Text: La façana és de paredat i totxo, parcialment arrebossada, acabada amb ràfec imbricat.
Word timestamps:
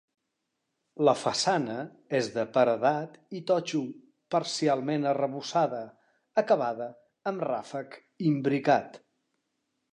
La 1.07 1.13
façana 1.23 1.75
és 2.19 2.29
de 2.37 2.45
paredat 2.55 3.19
i 3.41 3.43
totxo, 3.53 3.83
parcialment 4.37 5.07
arrebossada, 5.13 5.85
acabada 6.45 6.91
amb 7.33 7.49
ràfec 7.51 8.03
imbricat. 8.33 9.03